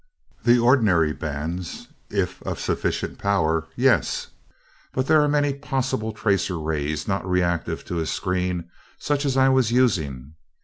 "The 0.45 0.57
ordinary 0.57 1.13
bands, 1.13 1.89
if 2.09 2.41
of 2.41 2.59
sufficient 2.59 3.19
power, 3.19 3.67
yes. 3.75 4.29
But 4.93 5.05
there 5.05 5.21
are 5.21 5.27
many 5.27 5.53
possible 5.53 6.11
tracer 6.11 6.57
rays 6.59 7.07
not 7.07 7.23
reactive 7.23 7.85
to 7.85 7.99
a 7.99 8.07
screen 8.07 8.71
such 8.97 9.25
as 9.25 9.37
I 9.37 9.49
was 9.49 9.71
using. 9.71 10.33